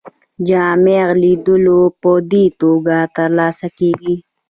جامع 0.47 1.01
لیدلوری 1.21 1.95
په 2.01 2.11
دې 2.31 2.45
توګه 2.61 2.97
ترلاسه 3.15 3.67
کیږي. 3.77 4.15